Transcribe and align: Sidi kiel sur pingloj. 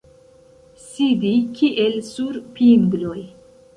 Sidi 0.85 1.33
kiel 1.59 2.01
sur 2.09 2.41
pingloj. 2.57 3.19